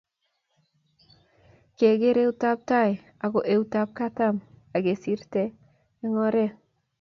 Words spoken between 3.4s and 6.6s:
eutab katam akisirte eng oret